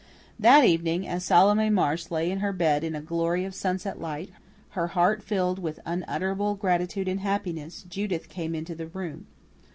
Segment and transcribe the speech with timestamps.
[0.39, 4.31] That evening, as Salome Marsh lay in her bed in a glory of sunset light,
[4.71, 9.27] her heart filled with unutterable gratitude and happiness, Judith came into the room.